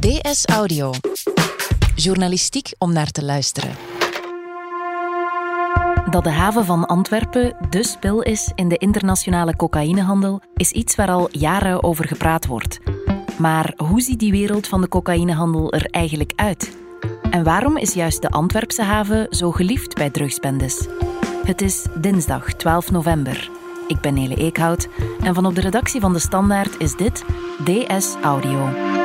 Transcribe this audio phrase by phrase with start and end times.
[0.00, 0.90] DS Audio.
[1.94, 3.70] Journalistiek om naar te luisteren.
[6.10, 11.10] Dat de haven van Antwerpen de spil is in de internationale cocaïnehandel, is iets waar
[11.10, 12.78] al jaren over gepraat wordt.
[13.38, 16.76] Maar hoe ziet die wereld van de cocaïnehandel er eigenlijk uit?
[17.30, 20.86] En waarom is juist de Antwerpse haven zo geliefd bij drugsbendes?
[21.44, 23.50] Het is dinsdag 12 november.
[23.86, 24.88] Ik ben Nele Eekhout
[25.20, 27.24] en van op de redactie van De Standaard is dit
[27.64, 28.99] DS Audio.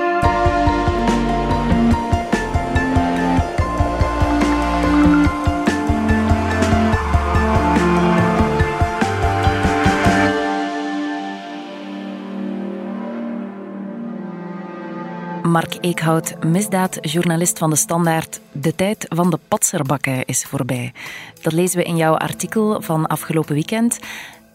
[15.56, 18.40] Mark Eekhout, misdaadjournalist van De Standaard.
[18.52, 20.94] De tijd van de patserbakken is voorbij.
[21.42, 24.00] Dat lezen we in jouw artikel van afgelopen weekend.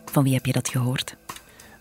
[0.04, 1.16] Van wie heb je dat gehoord?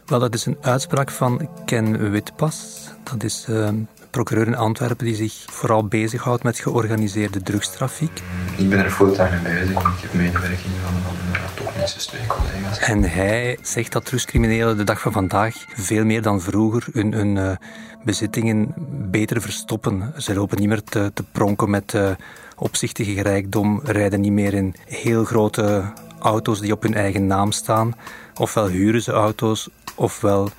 [0.05, 2.89] Wel, dat is een uitspraak van Ken Witpas.
[3.03, 3.69] Dat is uh,
[4.11, 8.21] procureur in Antwerpen die zich vooral bezighoudt met georganiseerde drugstrafiek.
[8.57, 9.69] Ik ben er fulltime mee bezig.
[9.69, 11.15] Ik heb medewerking van, van
[11.53, 12.79] toch minstens twee collega's.
[12.79, 17.35] En hij zegt dat drugscriminelen de dag van vandaag veel meer dan vroeger hun, hun
[17.35, 17.51] uh,
[18.03, 18.73] bezittingen
[19.11, 20.13] beter verstoppen.
[20.17, 22.11] Ze lopen niet meer te, te pronken met uh,
[22.55, 27.95] opzichtige rijkdom, rijden niet meer in heel grote auto's die op hun eigen naam staan.
[28.35, 30.49] Ofwel huren ze auto's, ofwel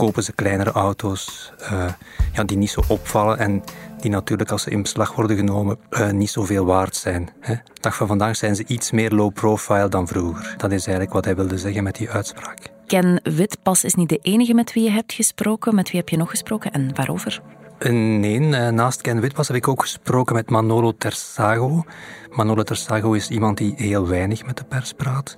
[0.00, 1.84] kopen ze kleinere auto's uh,
[2.32, 3.62] ja, die niet zo opvallen en
[4.00, 7.30] die natuurlijk als ze in beslag worden genomen uh, niet zoveel waard zijn.
[7.40, 7.54] Hè.
[7.80, 10.54] Dag van vandaag zijn ze iets meer low profile dan vroeger.
[10.56, 12.58] Dat is eigenlijk wat hij wilde zeggen met die uitspraak.
[12.86, 15.74] Ken Witpas is niet de enige met wie je hebt gesproken.
[15.74, 17.40] Met wie heb je nog gesproken en waarover?
[17.88, 18.40] Nee,
[18.70, 21.84] naast Ken Witpas heb ik ook gesproken met Manolo Tersago.
[22.30, 25.36] Manolo Tersago is iemand die heel weinig met de pers praat.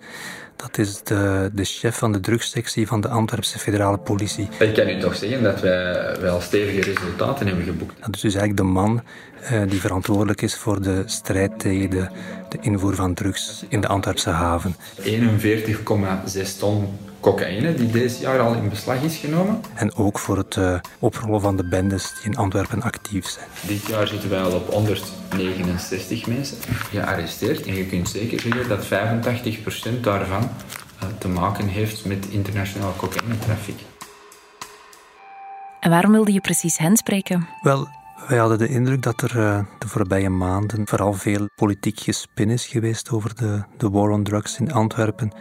[0.62, 4.48] Dat is de, de chef van de drugssectie van de Antwerpse federale politie.
[4.58, 7.94] Ik kan u toch zeggen dat wij wel stevige resultaten hebben geboekt.
[8.00, 9.02] Dat is dus eigenlijk de man
[9.52, 12.06] uh, die verantwoordelijk is voor de strijd tegen de,
[12.48, 14.76] de invoer van drugs in de Antwerpse haven.
[15.00, 15.12] 41,6
[16.58, 19.60] ton cocaïne die deze jaar al in beslag is genomen.
[19.74, 23.46] En ook voor het uh, oprollen van de bendes die in Antwerpen actief zijn.
[23.66, 27.66] Dit jaar zitten wij al op 169 mensen gearresteerd.
[27.66, 28.84] En je kunt zeker zeggen dat
[29.96, 33.80] 85% daarvan uh, te maken heeft met internationaal cocaïnetrafiek.
[35.80, 37.48] En waarom wilde je precies hen spreken?
[37.62, 37.88] Wel,
[38.28, 42.66] wij hadden de indruk dat er uh, de voorbije maanden vooral veel politiek gespin is
[42.66, 45.32] geweest over de, de war on drugs in Antwerpen.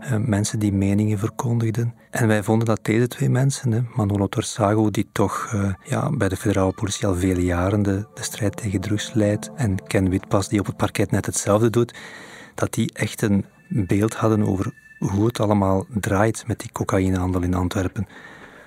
[0.00, 1.94] Uh, mensen die meningen verkondigden.
[2.10, 6.36] En wij vonden dat deze twee mensen, Manolo Torsago, die toch uh, ja, bij de
[6.36, 10.60] federale politie al vele jaren de, de strijd tegen drugs leidt, en Ken Witpas, die
[10.60, 11.94] op het parket net hetzelfde doet,
[12.54, 17.54] dat die echt een beeld hadden over hoe het allemaal draait met die cocaïnehandel in
[17.54, 18.06] Antwerpen.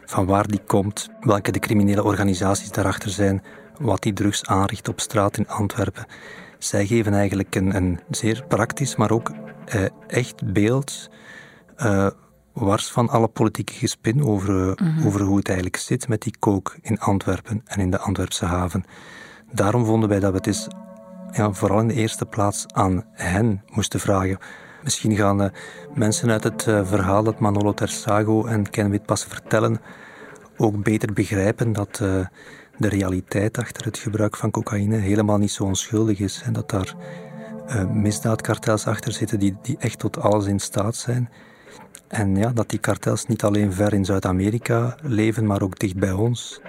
[0.05, 3.43] Van waar die komt, welke de criminele organisaties daarachter zijn,
[3.77, 6.05] wat die drugs aanricht op straat in Antwerpen.
[6.57, 9.31] Zij geven eigenlijk een, een zeer praktisch, maar ook
[9.65, 11.09] eh, echt beeld,
[11.77, 12.07] uh,
[12.53, 15.05] wars van alle politieke gespin over, mm-hmm.
[15.05, 18.83] over hoe het eigenlijk zit met die kook in Antwerpen en in de Antwerpse haven.
[19.51, 20.67] Daarom vonden wij dat we het eens
[21.31, 24.37] ja, vooral in de eerste plaats aan hen moesten vragen.
[24.83, 25.49] Misschien gaan uh,
[25.93, 29.81] mensen uit het uh, verhaal dat Manolo Tersago en Ken Witpas vertellen
[30.57, 32.25] ook beter begrijpen dat uh,
[32.77, 36.41] de realiteit achter het gebruik van cocaïne helemaal niet zo onschuldig is.
[36.45, 36.95] En dat daar
[37.91, 41.29] misdaadkartels achter zitten die, die echt tot alles in staat zijn.
[42.13, 46.11] En ja, dat die kartels niet alleen ver in Zuid-Amerika leven, maar ook dicht bij
[46.11, 46.61] ons.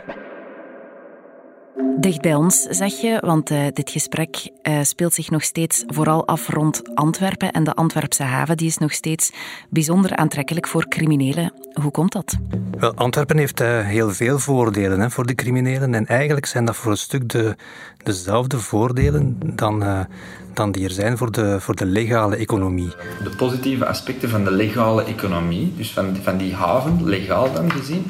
[1.77, 6.27] Dicht bij ons, zeg je, want uh, dit gesprek uh, speelt zich nog steeds vooral
[6.27, 8.57] af rond Antwerpen en de Antwerpse haven.
[8.57, 9.33] Die is nog steeds
[9.69, 11.53] bijzonder aantrekkelijk voor criminelen.
[11.81, 12.37] Hoe komt dat?
[12.79, 15.95] Wel, Antwerpen heeft uh, heel veel voordelen hè, voor de criminelen.
[15.95, 17.57] En eigenlijk zijn dat voor een stuk de,
[18.03, 20.07] dezelfde voordelen dan,
[20.55, 22.93] dan die er zijn voor de, voor de legale economie.
[23.23, 28.05] De positieve aspecten van de legale economie, dus van, van die haven, legaal dan gezien,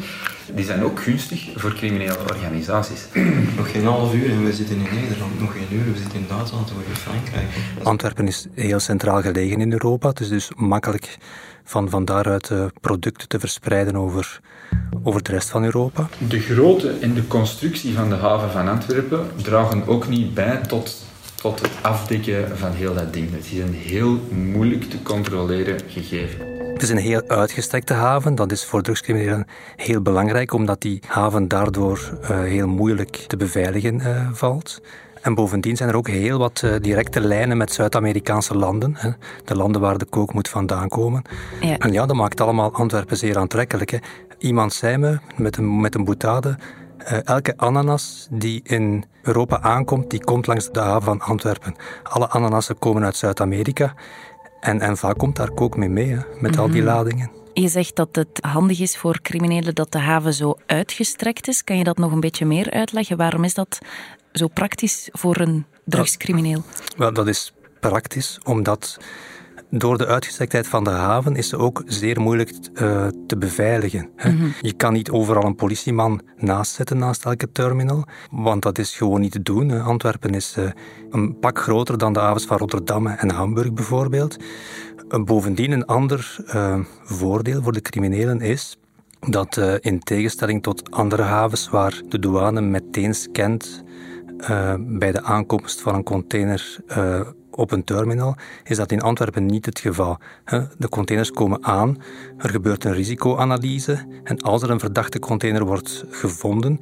[0.55, 3.06] die zijn ook gunstig voor criminele organisaties.
[3.56, 5.41] Nog geen half uur en we zitten in Nederland.
[5.41, 7.46] Nog geen uur, we zitten in Duitsland of in Frankrijk.
[7.82, 10.08] Antwerpen is heel centraal gelegen in Europa.
[10.08, 11.19] Het is dus makkelijk
[11.64, 14.41] van, van daaruit uh, producten te verspreiden over,
[15.02, 16.08] over de rest van Europa.
[16.29, 21.05] De grootte en de constructie van de haven van Antwerpen dragen ook niet bij tot,
[21.35, 23.31] tot het afdekken van heel dat ding.
[23.31, 26.63] Het is een heel moeilijk te controleren gegeven.
[26.75, 28.35] Het is een heel uitgestrekte haven.
[28.35, 34.00] Dat is voor drugscriminelen heel belangrijk, omdat die haven daardoor uh, heel moeilijk te beveiligen
[34.00, 34.82] uh, valt.
[35.23, 38.94] En bovendien zijn er ook heel wat uh, directe lijnen met Zuid-Amerikaanse landen.
[38.97, 39.11] Hè.
[39.44, 41.23] De landen waar de kook moet vandaan komen.
[41.61, 41.79] Ja.
[41.79, 43.91] En ja, dat maakt allemaal Antwerpen zeer aantrekkelijk.
[43.91, 43.99] Hè.
[44.38, 46.56] Iemand zei me met een, met een boutade...
[47.12, 51.75] Uh, elke ananas die in Europa aankomt, die komt langs de haven van Antwerpen.
[52.03, 53.94] Alle ananassen komen uit Zuid-Amerika
[54.64, 56.90] en, en vaak komt daar kook mee mee, hè, met al die mhm.
[56.90, 57.31] ladingen.
[57.52, 61.64] Je zegt dat het handig is voor criminelen dat de haven zo uitgestrekt is.
[61.64, 63.16] Kan je dat nog een beetje meer uitleggen?
[63.16, 63.78] Waarom is dat
[64.32, 66.62] zo praktisch voor een drugscrimineel?
[66.96, 68.99] Wel, dat is praktisch omdat
[69.70, 74.11] door de uitgestrektheid van de haven is ze ook zeer moeilijk uh, te beveiligen.
[74.16, 74.49] Mhm.
[74.61, 79.20] Je kan niet overal een politieman naast zetten naast elke terminal, want dat is gewoon
[79.20, 79.81] niet te doen.
[79.81, 80.70] Antwerpen is uh,
[81.11, 84.37] een pak groter dan de havens van Rotterdam en Hamburg bijvoorbeeld.
[85.08, 86.37] Uh, bovendien een ander
[87.02, 88.76] voordeel voor de criminelen is
[89.20, 93.82] dat in tegenstelling tot andere havens waar de douane meteen scant
[94.78, 96.78] bij de aankomst van een container
[97.56, 100.19] op een terminal, is dat in Antwerpen niet het geval.
[100.79, 101.99] De containers komen aan,
[102.39, 106.81] er gebeurt een risicoanalyse en als er een verdachte container wordt gevonden,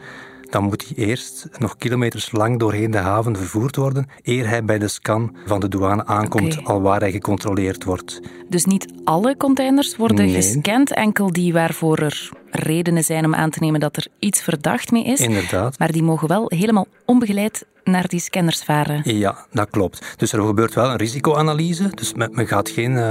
[0.52, 4.78] dan moet hij eerst nog kilometers lang doorheen de haven vervoerd worden, eer hij bij
[4.78, 6.74] de scan van de douane aankomt, okay.
[6.74, 8.20] al waar hij gecontroleerd wordt.
[8.48, 13.58] Dus niet alle containers worden gescand, enkel die waarvoor er redenen zijn om aan te
[13.60, 15.20] nemen dat er iets verdacht mee is.
[15.20, 15.78] Inderdaad.
[15.78, 19.00] Maar die mogen wel helemaal onbegeleid naar die scanners varen.
[19.04, 20.14] Ja, dat klopt.
[20.16, 21.90] Dus er gebeurt wel een risicoanalyse.
[21.94, 23.10] Dus men gaat geen uh,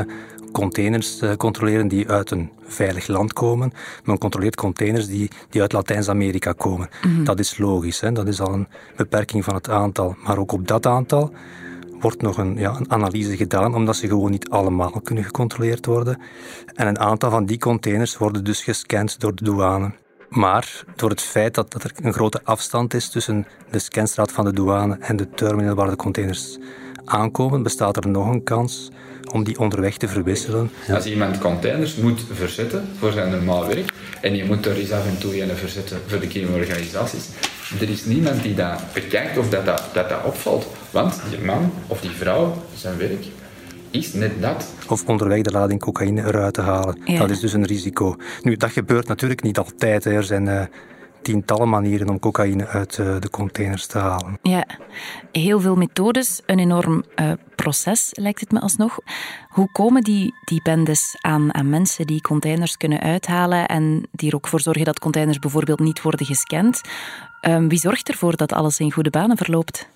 [0.51, 3.71] containers uh, controleren die uit een veilig land komen.
[4.03, 6.89] Men controleert containers die, die uit Latijns-Amerika komen.
[7.01, 7.24] Mhm.
[7.24, 8.00] Dat is logisch.
[8.00, 8.12] Hè?
[8.12, 10.15] Dat is al een beperking van het aantal.
[10.24, 11.33] Maar ook op dat aantal
[12.00, 16.21] wordt nog een, ja, een analyse gedaan, omdat ze gewoon niet allemaal kunnen gecontroleerd worden.
[16.74, 19.92] En een aantal van die containers worden dus gescand door de douane.
[20.30, 24.45] Maar door het feit dat, dat er een grote afstand is tussen de scanstraat van
[24.45, 26.57] de douane en de terminal waar de containers
[27.06, 28.92] aankomen, bestaat er nog een kans
[29.31, 30.71] om die onderweg te verwisselen.
[30.89, 33.91] Als iemand containers moet verzetten voor zijn normaal werk,
[34.21, 37.29] en je moet er eens af en toe een verzetten voor de organisaties,
[37.79, 40.68] er is niemand die dat bekijkt of dat, dat, dat, dat opvalt.
[40.89, 43.25] Want die man of die vrouw, zijn werk,
[43.91, 44.73] is net dat.
[44.88, 46.97] Of onderweg de lading cocaïne eruit te halen.
[47.18, 48.15] Dat is dus een risico.
[48.41, 50.06] Nu, dat gebeurt natuurlijk niet altijd.
[50.06, 50.62] Er zijn uh,
[51.21, 54.38] tientallen manieren om cocaïne uit uh, de containers te halen.
[54.41, 54.65] Ja,
[55.31, 58.97] heel veel methodes, een enorm uh, proces lijkt het me alsnog.
[59.50, 64.35] Hoe komen die, die bendes aan, aan mensen die containers kunnen uithalen en die er
[64.35, 66.81] ook voor zorgen dat containers bijvoorbeeld niet worden gescand?
[67.41, 69.88] Um, wie zorgt ervoor dat alles in goede banen verloopt?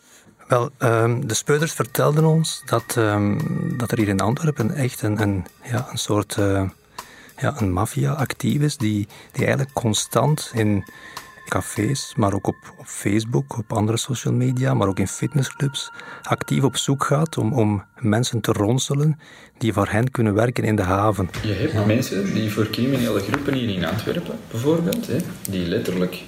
[0.48, 5.22] Wel, um, de speuders vertelden ons dat, um, dat er hier in Antwerpen echt een,
[5.22, 6.70] een, ja, een soort uh,
[7.38, 10.84] ja, een maffia actief is, die, die eigenlijk constant in
[11.50, 15.92] cafés, maar ook op, op Facebook, op andere social media, maar ook in fitnessclubs,
[16.22, 19.20] actief op zoek gaat om, om mensen te ronselen
[19.58, 21.30] die voor hen kunnen werken in de haven.
[21.44, 25.18] Je hebt mensen die voor criminele groepen hier in Antwerpen, bijvoorbeeld, hè,
[25.50, 26.24] die letterlijk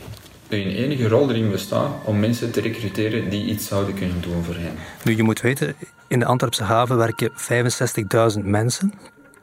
[0.47, 4.55] hun enige rol erin bestaat om mensen te recruteren die iets zouden kunnen doen voor
[4.55, 4.73] hen.
[5.03, 5.75] Nu, je moet weten,
[6.07, 7.31] in de Antwerpse haven werken
[8.37, 8.93] 65.000 mensen.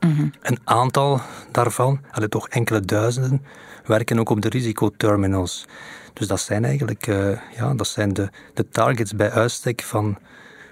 [0.07, 0.29] Mhm.
[0.43, 1.21] Een aantal
[1.51, 3.43] daarvan, allee, toch enkele duizenden,
[3.87, 5.67] werken ook op de risicoterminals.
[6.13, 10.19] Dus dat zijn eigenlijk uh, ja, dat zijn de, de targets bij uitstek van,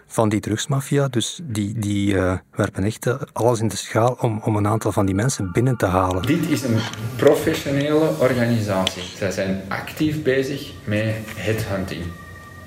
[0.06, 1.08] van die drugsmafia.
[1.08, 4.92] Dus die, die uh, werpen echt eh, alles in de schaal om, om een aantal
[4.92, 6.22] van die mensen binnen te halen.
[6.22, 6.80] Dit is een
[7.16, 9.02] professionele organisatie.
[9.16, 12.02] Zij zijn actief bezig met headhunting.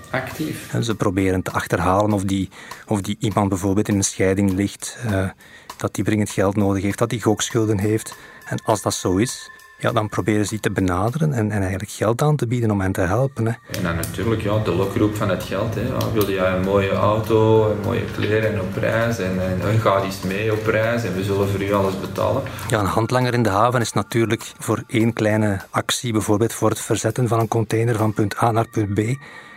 [0.10, 0.74] Actief.
[0.74, 2.50] En ze proberen te achterhalen of die,
[2.88, 5.30] of die iemand bijvoorbeeld in een scheiding ligt, uh,
[5.78, 8.16] dat die dringend geld nodig heeft, dat die gokschulden heeft.
[8.46, 11.92] En als dat zo is, ja, dan proberen ze die te benaderen en, en eigenlijk
[11.92, 13.46] geld aan te bieden om hen te helpen.
[13.46, 13.52] Hè.
[13.78, 15.76] En dan natuurlijk ja, de lokroep van het geld.
[15.76, 15.82] Hè.
[15.82, 20.22] Ja, wil jij een mooie auto, een mooie kleren op prijs en, en, ga eens
[20.22, 22.44] mee op prijs en we zullen voor u alles betalen.
[22.70, 26.82] Ja, een handlanger in de haven is natuurlijk voor één kleine actie, bijvoorbeeld voor het
[26.82, 29.00] verzetten van een container van punt A naar punt B,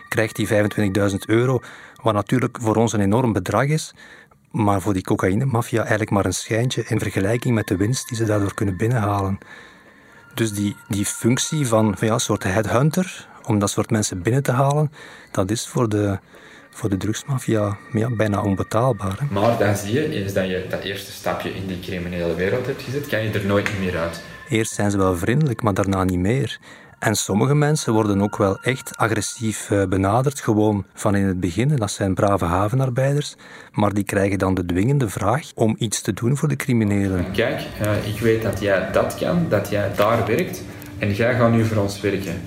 [0.07, 0.69] krijgt hij
[1.11, 1.59] 25.000 euro,
[2.01, 3.93] wat natuurlijk voor ons een enorm bedrag is,
[4.51, 8.25] maar voor die cocaïne-mafia eigenlijk maar een schijntje in vergelijking met de winst die ze
[8.25, 9.37] daardoor kunnen binnenhalen.
[10.33, 14.43] Dus die, die functie van, van ja, een soort headhunter, om dat soort mensen binnen
[14.43, 14.91] te halen,
[15.31, 16.19] dat is voor de,
[16.69, 19.17] voor de drugsmafia ja, bijna onbetaalbaar.
[19.19, 19.25] Hè.
[19.29, 22.81] Maar dan zie je, eens dat je dat eerste stapje in die criminele wereld hebt
[22.81, 24.21] gezet, kan je er nooit meer uit.
[24.49, 26.59] Eerst zijn ze wel vriendelijk, maar daarna niet meer.
[26.99, 31.75] En sommige mensen worden ook wel echt agressief eh, benaderd, gewoon van in het begin.
[31.75, 33.35] Dat zijn brave havenarbeiders,
[33.71, 37.31] maar die krijgen dan de dwingende vraag om iets te doen voor de criminelen.
[37.31, 40.63] Kijk, uh, ik weet dat jij dat kan, dat jij daar werkt
[40.97, 42.41] en jij gaat nu voor ons werken.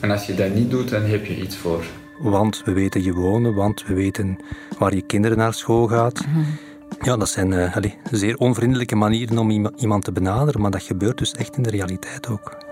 [0.00, 1.84] En als je dat niet doet, dan heb je iets voor.
[2.18, 4.38] Want we weten je wonen, want we weten
[4.78, 6.26] waar je kinderen naar school gaat.
[6.26, 6.40] Mhm.
[7.00, 11.18] Ja, dat zijn uh, allez, zeer onvriendelijke manieren om iemand te benaderen, maar dat gebeurt
[11.18, 12.67] dus echt in de realiteit ook.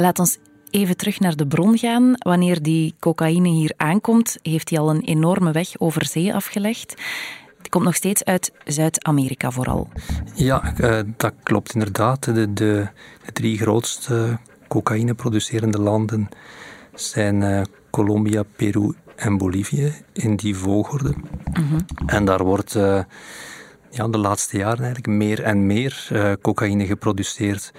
[0.00, 0.38] Laat ons
[0.70, 2.14] even terug naar de bron gaan.
[2.18, 6.94] Wanneer die cocaïne hier aankomt, heeft hij al een enorme weg over zee afgelegd.
[7.60, 9.88] Die komt nog steeds uit Zuid-Amerika vooral.
[10.34, 12.24] Ja, uh, dat klopt inderdaad.
[12.24, 12.88] De, de,
[13.24, 14.38] de drie grootste
[14.68, 16.28] cocaïne-producerende landen
[16.94, 21.14] zijn uh, Colombia, Peru en Bolivie in die volgorde.
[21.60, 23.02] Mm En daar wordt uh,
[23.90, 26.08] ja, de laatste jaren eigenlijk meer en meer
[26.40, 27.72] cocaïne geproduceerd.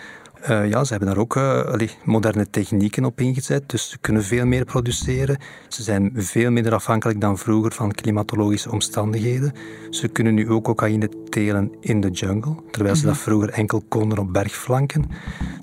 [0.50, 4.24] Uh, ja, ze hebben daar ook uh, allee, moderne technieken op ingezet, dus ze kunnen
[4.24, 5.38] veel meer produceren.
[5.68, 9.52] Ze zijn veel minder afhankelijk dan vroeger van klimatologische omstandigheden.
[9.90, 13.24] Ze kunnen nu ook cocaïne telen in de jungle, terwijl ze dat mhm.
[13.24, 15.10] vroeger enkel konden op bergflanken.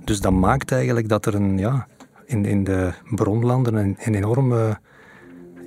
[0.04, 1.86] Dus dat maakt eigenlijk dat er een, ja,
[2.26, 4.78] in, in de bronlanden een, een enorme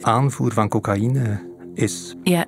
[0.02, 2.16] aanvoer van cocaïne is.
[2.24, 2.46] Ja,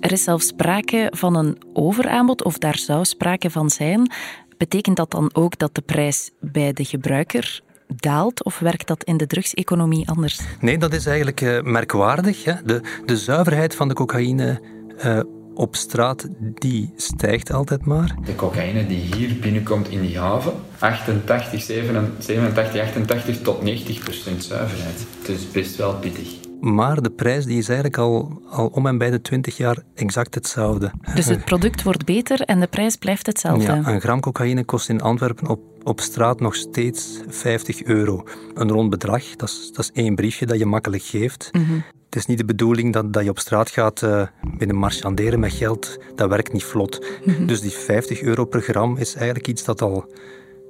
[0.00, 4.10] er is zelfs sprake van een overaanbod, of daar zou sprake van zijn.
[4.58, 7.60] Betekent dat dan ook dat de prijs bij de gebruiker
[7.96, 10.40] daalt of werkt dat in de drugseconomie anders?
[10.60, 12.44] Nee, dat is eigenlijk uh, merkwaardig.
[12.44, 12.52] Hè?
[12.64, 14.60] De, de zuiverheid van de cocaïne
[15.04, 15.20] uh,
[15.54, 18.16] op straat, die stijgt altijd maar.
[18.24, 25.06] De cocaïne die hier binnenkomt in die haven, 88, 87, 88 tot 90 procent zuiverheid.
[25.18, 26.45] Het is best wel pittig.
[26.60, 30.34] Maar de prijs die is eigenlijk al, al om en bij de 20 jaar exact
[30.34, 30.92] hetzelfde.
[31.14, 33.64] Dus het product wordt beter en de prijs blijft hetzelfde?
[33.64, 38.24] Ja, een gram cocaïne kost in Antwerpen op, op straat nog steeds 50 euro.
[38.54, 41.48] Een rond bedrag, dat is, dat is één briefje dat je makkelijk geeft.
[41.52, 41.72] Mhm.
[42.04, 44.26] Het is niet de bedoeling dat, dat je op straat gaat uh,
[44.58, 45.98] binnen marchanderen met geld.
[46.14, 47.06] Dat werkt niet vlot.
[47.24, 47.46] Mhm.
[47.46, 50.10] Dus die 50 euro per gram is eigenlijk iets dat al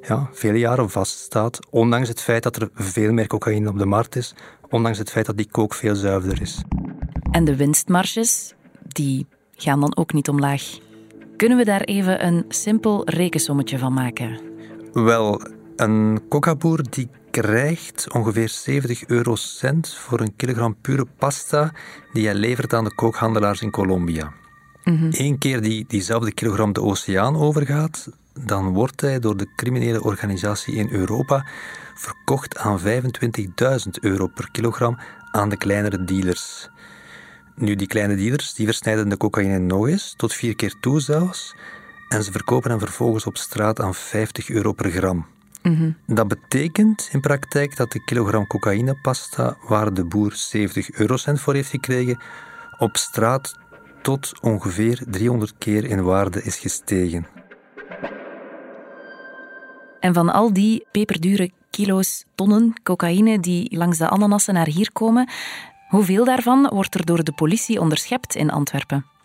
[0.09, 1.59] ja, vele jaren vaststaat.
[1.71, 4.35] Ondanks het feit dat er veel meer cocaïne op de markt is.
[4.69, 6.63] Ondanks het feit dat die kook veel zuiverder is.
[7.31, 10.79] En de winstmarges, die gaan dan ook niet omlaag.
[11.37, 14.41] Kunnen we daar even een simpel rekensommetje van maken?
[14.93, 15.41] Wel,
[15.77, 21.73] een cocaboer die krijgt ongeveer 70 eurocent voor een kilogram pure pasta
[22.13, 24.33] die hij levert aan de kookhandelaars in Colombia.
[24.91, 30.03] Mm Eén keer die diezelfde kilogram de oceaan overgaat, dan wordt hij door de criminele
[30.03, 31.47] organisatie in Europa
[31.95, 32.85] verkocht aan 25.000
[34.01, 34.99] euro per kilogram
[35.31, 36.69] aan de kleinere dealers.
[37.55, 41.55] Nu, die kleine dealers die versnijden de cocaïne nog eens, tot vier keer toe zelfs,
[42.09, 45.27] en ze verkopen hem vervolgens op straat aan 50 euro per gram.
[45.63, 45.91] Mhm.
[46.07, 51.71] Dat betekent in praktijk dat de kilogram cocaïnepasta, waar de boer 70 eurocent voor heeft
[51.71, 52.19] gekregen,
[52.79, 53.55] op straat
[54.07, 57.27] tot ongeveer 300 keer in waarde is gestegen.
[60.01, 65.29] En van al die peperdure kilo's, tonnen cocaïne die langs de ananassen naar hier komen,
[65.89, 69.16] hoeveel daarvan wordt er door de politie onderschept in Antwerpen?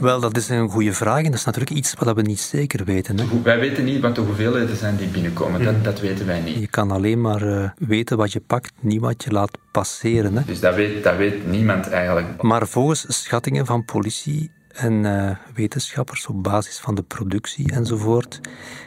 [0.00, 2.84] Wel, dat is een goede vraag en dat is natuurlijk iets wat we niet zeker
[2.84, 3.18] weten.
[3.18, 3.42] Hè?
[3.42, 6.58] Wij weten niet wat de hoeveelheden zijn die binnenkomen, dat, dat weten wij niet.
[6.58, 10.36] Je kan alleen maar uh, weten wat je pakt, niet wat je laat passeren.
[10.36, 10.42] Hè?
[10.46, 12.42] Dus dat weet, dat weet niemand eigenlijk.
[12.42, 18.40] Maar volgens schattingen van politie en uh, wetenschappers op basis van de productie enzovoort,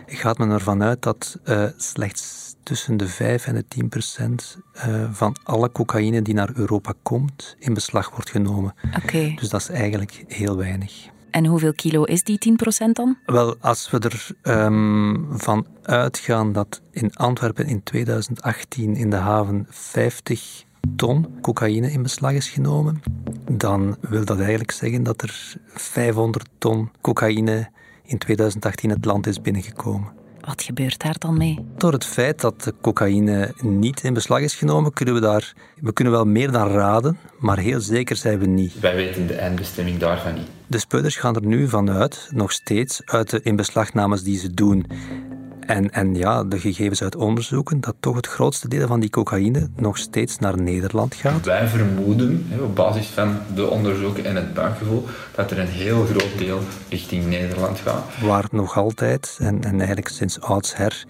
[0.06, 5.12] gaat men ervan uit dat uh, slechts tussen de 5 en de 10 procent uh,
[5.12, 8.74] van alle cocaïne die naar Europa komt in beslag wordt genomen.
[9.04, 9.36] Okay.
[9.40, 11.14] Dus dat is eigenlijk heel weinig.
[11.32, 12.40] En hoeveel kilo is die
[12.86, 13.18] 10% dan?
[13.26, 19.68] Wel, als we ervan um, van uitgaan dat in Antwerpen in 2018 in de haven
[19.70, 20.64] 50
[20.96, 23.02] ton cocaïne in beslag is genomen,
[23.52, 27.70] dan wil dat eigenlijk zeggen dat er 500 ton cocaïne
[28.04, 30.24] in 2018 het land is binnengekomen.
[30.40, 31.66] Wat gebeurt daar dan mee?
[31.78, 35.54] Door het feit dat de cocaïne niet in beslag is genomen, kunnen we daar...
[35.82, 38.80] We kunnen wel meer dan raden, maar heel zeker zijn we niet.
[38.80, 40.48] Wij weten de eindbestemming daarvan niet.
[40.68, 44.86] De speurders gaan er nu vanuit, nog steeds, uit de inbeslagnames die ze doen
[45.66, 49.70] en, en ja, de gegevens uit onderzoeken dat toch het grootste deel van die cocaïne
[49.76, 51.46] nog steeds naar Nederland gaat.
[51.46, 55.06] Wij vermoeden, op basis van de onderzoeken en het buikgevoel,
[55.36, 58.04] dat er een heel groot deel richting Nederland gaat.
[58.22, 61.06] Waar nog altijd, en, en eigenlijk sinds oudsher,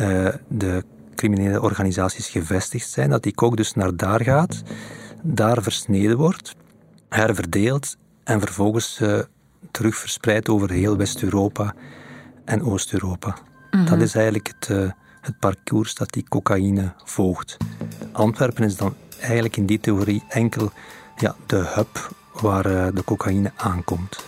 [0.00, 0.84] uh, de
[1.14, 4.62] criminele organisaties gevestigd zijn, dat die kook dus naar daar gaat,
[5.22, 6.54] daar versneden wordt,
[7.08, 9.18] herverdeeld en vervolgens uh,
[9.70, 11.74] terug verspreid over heel West-Europa
[12.44, 13.36] en Oost-Europa.
[13.72, 14.00] Dat mhm.
[14.00, 17.56] is eigenlijk het, uh, het parcours dat die cocaïne volgt.
[18.12, 20.72] Antwerpen is dan eigenlijk in die theorie enkel
[21.16, 24.24] ja, de hub waar uh, de cocaïne aankomt.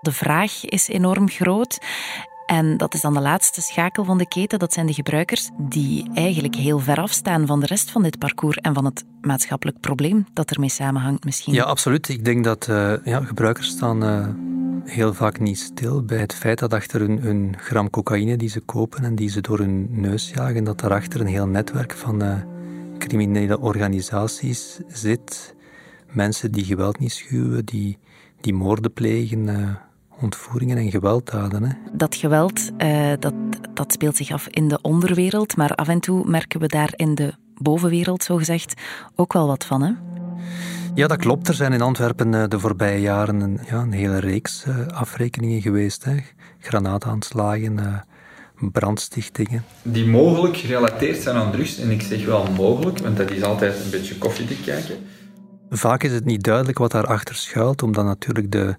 [0.00, 1.78] De vraag is enorm groot.
[2.48, 4.58] En dat is dan de laatste schakel van de keten.
[4.58, 8.56] Dat zijn de gebruikers die eigenlijk heel ver afstaan van de rest van dit parcours
[8.56, 11.54] en van het maatschappelijk probleem dat ermee samenhangt misschien.
[11.54, 12.08] Ja, absoluut.
[12.08, 14.26] Ik denk dat uh, ja, gebruikers staan uh,
[14.84, 19.04] heel vaak niet stil bij het feit dat achter een gram cocaïne die ze kopen
[19.04, 22.34] en die ze door hun neus jagen, dat daarachter een heel netwerk van uh,
[22.98, 25.54] criminele organisaties zit.
[26.10, 27.98] Mensen die geweld niet schuwen, die,
[28.40, 29.48] die moorden plegen,
[30.20, 31.62] ontvoeringen en gewelddaden.
[31.62, 31.72] Hè.
[31.92, 33.34] Dat geweld uh, dat,
[33.74, 37.14] dat speelt zich af in de onderwereld, maar af en toe merken we daar in
[37.14, 38.74] de bovenwereld, zogezegd,
[39.14, 39.82] ook wel wat van.
[39.82, 39.92] Hè?
[40.94, 41.48] Ja, dat klopt.
[41.48, 45.62] Er zijn in Antwerpen eh, de voorbije jaren een, ja, een hele reeks uh, afrekeningen
[45.62, 46.04] geweest.
[46.04, 46.16] Hè.
[46.58, 48.04] Granaataanslagen,
[48.72, 49.64] brandstichtingen.
[49.82, 51.78] Die mogelijk gerelateerd zijn aan drugs.
[51.78, 54.96] En ik zeg wel mogelijk, want dat is altijd een beetje koffie te kijken.
[55.70, 58.76] Vaak is het niet duidelijk wat daarachter schuilt, omdat natuurlijk de,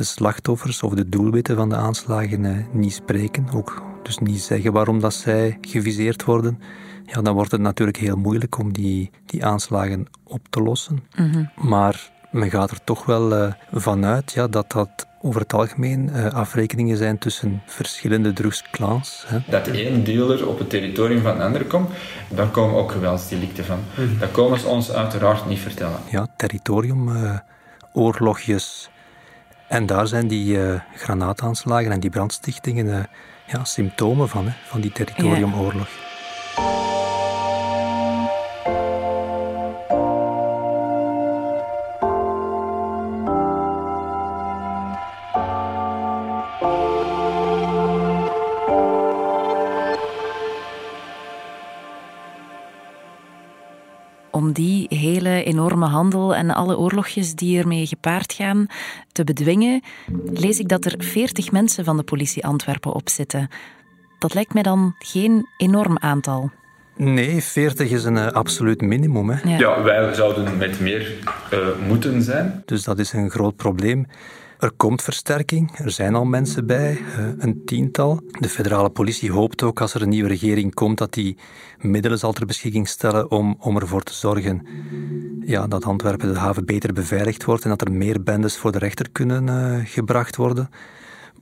[0.00, 3.50] de slachtoffers of de doelwitten van de aanslagen niet spreken.
[3.54, 6.58] Ook dus niet zeggen waarom dat zij geviseerd worden
[7.12, 11.02] ja, dan wordt het natuurlijk heel moeilijk om die, die aanslagen op te lossen.
[11.16, 11.44] Mhm.
[11.54, 16.26] Maar men gaat er toch wel uh, vanuit ja, dat dat over het algemeen uh,
[16.26, 19.24] afrekeningen zijn tussen verschillende drugsclans.
[19.26, 19.38] Hè.
[19.48, 21.90] Dat één dealer op het territorium van een ander komt,
[22.28, 23.78] daar komen ook geweldsdelicten van.
[23.96, 24.18] Mm.
[24.18, 25.98] Dat komen ze ons uiteraard niet vertellen.
[26.10, 27.38] Ja, territorium, uh,
[27.92, 28.90] oorlogjes.
[29.70, 30.58] En daar zijn die
[30.94, 33.08] granaataanslagen en die brandstichtingen
[33.46, 35.88] ja, symptomen van, hè, van die territoriumoorlog.
[35.88, 36.09] Ja.
[54.50, 58.66] Om die hele enorme handel en alle oorlogjes die ermee gepaard gaan
[59.12, 59.82] te bedwingen,
[60.32, 63.48] lees ik dat er 40 mensen van de politie Antwerpen op zitten.
[64.18, 66.50] Dat lijkt mij dan geen enorm aantal.
[66.96, 69.30] Nee, 40 is een uh, absoluut minimum.
[69.30, 69.50] Hè.
[69.50, 69.58] Ja.
[69.58, 69.82] ja.
[69.82, 71.14] wij zouden met meer
[71.52, 72.62] uh, moeten zijn.
[72.64, 74.06] Dus dat is een groot probleem.
[74.60, 78.20] Er komt versterking, er zijn al mensen bij, eh, een tiental.
[78.38, 81.36] De federale politie hoopt ook als er een nieuwe regering komt dat die
[81.78, 84.66] middelen zal ter beschikking stellen om, om ervoor te zorgen
[85.40, 88.78] ja, dat Antwerpen de haven beter beveiligd wordt en dat er meer bendes voor de
[88.78, 90.70] rechter kunnen uh, gebracht worden.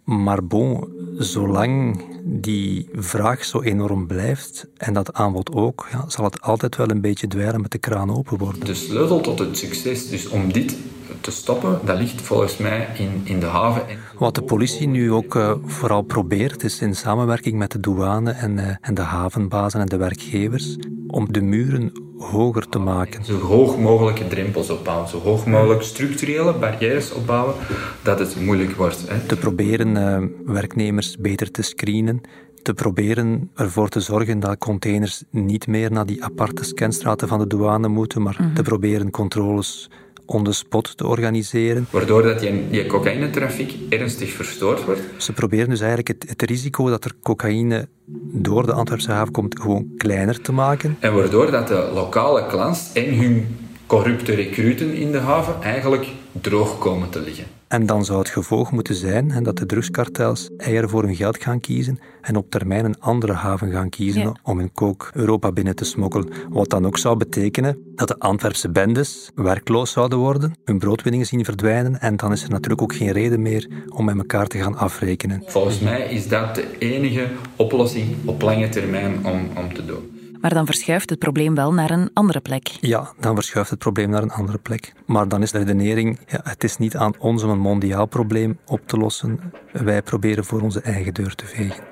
[0.05, 6.41] Maar bon, zolang die vraag zo enorm blijft en dat aanbod ook, ja, zal het
[6.41, 8.65] altijd wel een beetje dweilen met de kraan open worden.
[8.65, 10.77] De sleutel tot het succes, dus om dit
[11.21, 13.83] te stoppen, dat ligt volgens mij in, in de haven.
[14.19, 18.57] Wat de politie nu ook uh, vooral probeert, is in samenwerking met de douane en,
[18.57, 20.77] uh, en de havenbazen en de werkgevers,
[21.07, 23.25] om de muren hoger te maken.
[23.25, 27.55] Zo hoog mogelijke drempels opbouwen, zo hoog mogelijk structurele barrières opbouwen,
[28.03, 29.09] dat het moeilijk wordt.
[29.09, 29.19] Hè.
[29.19, 32.21] Te proberen uh, werknemers beter te screenen,
[32.63, 37.47] te proberen ervoor te zorgen dat containers niet meer naar die aparte scanstraten van de
[37.47, 38.55] douane moeten, maar mm -hmm.
[38.55, 39.91] te proberen controles
[40.29, 41.87] on the spot te organiseren.
[41.91, 45.01] Waardoor dat je, je cocaïnetrafiek ernstig verstoord wordt.
[45.17, 47.89] Ze proberen dus eigenlijk het, het, risico dat er cocaïne
[48.33, 50.97] door de Antwerpse haven komt gewoon kleiner te maken.
[51.01, 56.07] En waardoor dat de lokale klans en hun corrupte recruten in de haven eigenlijk
[56.41, 57.58] droog komen te liggen.
[57.69, 61.43] En dan zou het gevolg moeten zijn hè, dat de drugskartels eieren voor hun geld
[61.43, 65.77] gaan kiezen en op termijn een andere haven gaan kiezen om hun kook Europa binnen
[65.77, 66.29] te smokkelen.
[66.49, 71.45] Wat dan ook zou betekenen dat de Antwerpse bendes werkloos zouden worden, hun broodwinningen zien
[71.45, 74.77] verdwijnen en dan is er natuurlijk ook geen reden meer om met elkaar te gaan
[74.77, 75.43] afrekenen.
[75.47, 80.18] Volgens mij is dat de enige oplossing op lange termijn om, om te doen.
[80.41, 82.69] Maar dan verschuift het probleem wel naar een andere plek.
[82.81, 84.93] Ja, dan verschuift het probleem naar een andere plek.
[85.07, 88.59] Maar dan is de redenering, ja, het is niet aan ons om een mondiaal probleem
[88.67, 89.41] op te lossen.
[89.73, 91.85] Wij proberen voor onze eigen deur te vegen.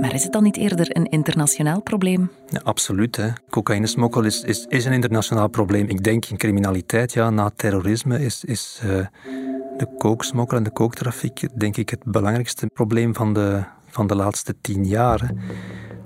[0.00, 2.30] Maar is het dan niet eerder een internationaal probleem?
[2.48, 3.16] Ja, absoluut.
[3.16, 3.28] Hè.
[3.50, 5.88] Cocaïnesmokkel is, is, is een internationaal probleem.
[5.88, 9.06] Ik denk in criminaliteit, ja, na terrorisme, is, is uh,
[9.76, 14.54] de kooksmokkel en de kooktrafiek denk ik het belangrijkste probleem van de, van de laatste
[14.60, 15.30] tien jaar.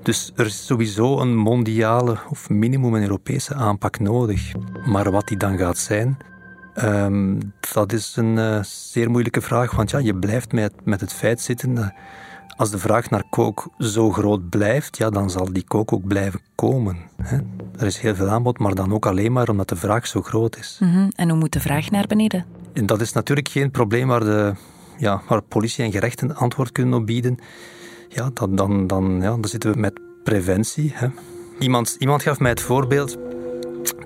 [0.02, 4.52] Dus er is sowieso een mondiale of minimum een Europese aanpak nodig.
[4.86, 6.18] Maar wat die dan gaat zijn,
[6.84, 9.76] um, dat is een uh, zeer moeilijke vraag.
[9.76, 11.76] Want ja, je blijft met, met het feit zitten.
[11.76, 11.88] Uh,
[12.56, 16.40] als de vraag naar kook zo groot blijft, ja, dan zal die kook ook blijven
[16.54, 16.96] komen.
[17.22, 17.36] Hè?
[17.78, 20.56] Er is heel veel aanbod, maar dan ook alleen maar omdat de vraag zo groot
[20.56, 20.76] is.
[20.80, 21.08] Mm -hmm.
[21.16, 22.44] En hoe moet de vraag naar beneden?
[22.72, 24.52] En dat is natuurlijk geen probleem waar, de,
[24.96, 27.38] ja, waar politie en gerechten antwoord kunnen op bieden
[28.08, 30.90] ja, dan, dan, dan, ja, dan zitten we met preventie.
[30.94, 31.08] Hè.
[31.58, 33.16] Iemand, iemand gaf mij het voorbeeld.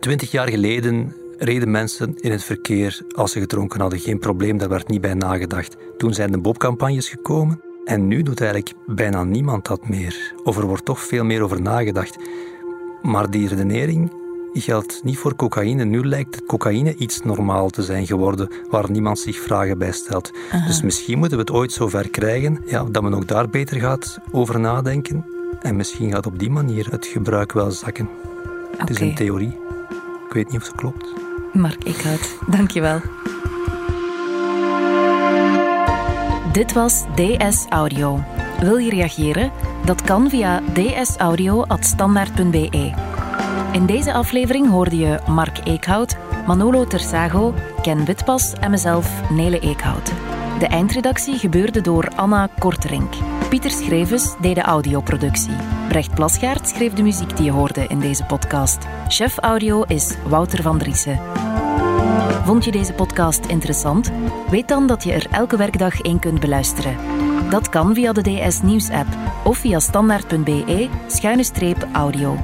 [0.01, 3.99] Twintig jaar geleden reden mensen in het verkeer als ze gedronken hadden.
[3.99, 5.77] Geen probleem, daar werd niet bij nagedacht.
[5.97, 7.61] Toen zijn de Bob-campagnes gekomen.
[7.85, 10.35] En nu doet eigenlijk bijna niemand dat meer.
[10.45, 12.17] Of er wordt toch veel meer over nagedacht.
[13.03, 14.13] Maar die redenering
[14.53, 15.85] geldt niet voor cocaïne.
[15.85, 20.31] Nu lijkt cocaïne iets normaal te zijn geworden, waar niemand zich vragen bij stelt.
[20.67, 24.19] Dus misschien moeten we het ooit zover krijgen ja, dat men ook daar beter gaat
[24.31, 25.25] over nadenken.
[25.61, 28.09] En misschien gaat op die manier het gebruik wel zakken.
[28.77, 29.59] Het is een theorie.
[30.27, 31.07] Ik weet niet of het klopt.
[31.53, 33.01] Mark Eekhout, dankjewel.
[36.53, 38.25] Dit was DS Audio.
[38.61, 39.53] Wil je reageren?
[39.85, 43.12] Dat kan via dsaudio.standaard.be.
[43.73, 50.13] In deze aflevering hoorde je Mark Eekhout, Manolo Tersago, Ken Witpas en mezelf, Nele Eekhout.
[50.59, 53.15] De eindredactie gebeurde door Anna Korterink.
[53.49, 55.57] Pieter Schrevens deed de audioproductie.
[55.89, 58.87] Brecht Plasgaard schreef de muziek die je hoorde in deze podcast.
[59.09, 61.21] Chef audio is Wouter van Driessen.
[62.45, 64.11] Vond je deze podcast interessant?
[64.51, 66.97] Weet dan dat je er elke werkdag één kunt beluisteren.
[67.51, 69.09] Dat kan via de DS Nieuws app
[69.45, 72.39] of via standaard.be-audio.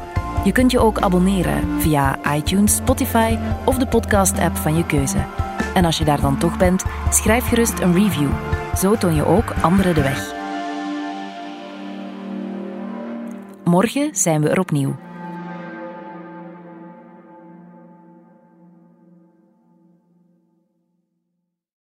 [0.49, 5.25] Je kunt je ook abonneren via iTunes, Spotify of de podcast-app van je keuze.
[5.75, 8.31] En als je daar dan toch bent, schrijf gerust een review.
[8.77, 10.35] Zo toon je ook anderen de weg.
[13.65, 14.97] Morgen zijn we er opnieuw.